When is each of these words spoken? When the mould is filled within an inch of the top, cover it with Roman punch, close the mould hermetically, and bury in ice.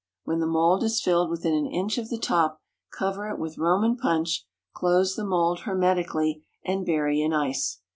When 0.23 0.39
the 0.39 0.47
mould 0.47 0.81
is 0.81 0.99
filled 0.99 1.29
within 1.29 1.53
an 1.53 1.67
inch 1.67 1.99
of 1.99 2.09
the 2.09 2.17
top, 2.17 2.59
cover 2.91 3.29
it 3.29 3.37
with 3.37 3.59
Roman 3.59 3.95
punch, 3.95 4.47
close 4.73 5.13
the 5.15 5.23
mould 5.23 5.59
hermetically, 5.65 6.43
and 6.65 6.83
bury 6.83 7.21
in 7.21 7.33
ice. 7.33 7.81